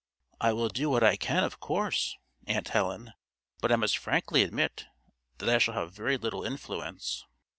[0.39, 2.17] "I will do what I can, of course,
[2.47, 3.13] Aunt Helen;
[3.61, 4.87] but I must frankly admit
[5.37, 7.23] that I shall have very little influence."